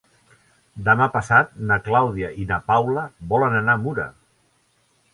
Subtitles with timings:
[0.87, 4.11] Demà passat na Clàudia i na Paula volen anar a Mura.